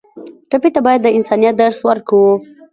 [0.49, 2.27] ټپي ته باید د انسانیت درس ورکړو.